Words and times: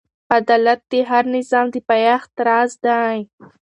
عدالت 0.37 0.81
د 0.91 0.93
هر 1.09 1.23
نظام 1.35 1.65
د 1.73 1.75
پایښت 1.89 2.31
راز 2.47 2.71
دی. 2.85 3.17